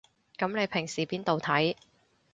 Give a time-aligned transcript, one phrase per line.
[0.35, 1.75] 噉你平時邊度睇